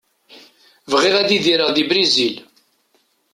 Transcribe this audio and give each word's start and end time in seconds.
Bɣiɣ 0.91 1.15
ad 1.17 1.29
idireɣ 1.37 1.69
di 1.75 1.83
Brizil. 1.89 2.35